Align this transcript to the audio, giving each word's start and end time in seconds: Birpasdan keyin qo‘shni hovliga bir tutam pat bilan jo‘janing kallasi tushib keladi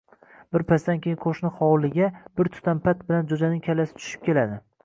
Birpasdan 0.55 1.03
keyin 1.03 1.19
qo‘shni 1.25 1.51
hovliga 1.59 2.09
bir 2.41 2.51
tutam 2.57 2.81
pat 2.89 3.07
bilan 3.11 3.33
jo‘janing 3.35 3.63
kallasi 3.69 3.99
tushib 4.01 4.29
keladi 4.31 4.61